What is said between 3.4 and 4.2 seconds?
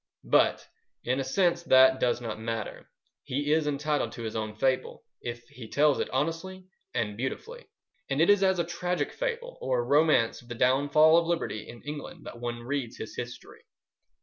is entitled